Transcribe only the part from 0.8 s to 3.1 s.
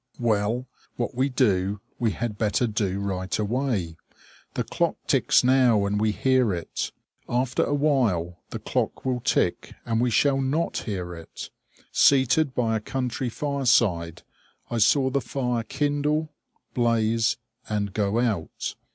what we do, we had better do